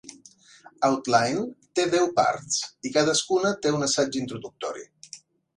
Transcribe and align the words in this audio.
"Outline" 0.87 1.43
té 1.79 1.85
deu 1.91 2.09
parts 2.21 2.57
i 2.91 2.95
cadascuna 2.97 3.55
té 3.67 3.77
un 3.81 3.89
assaig 3.91 4.19
introductori. 4.23 4.87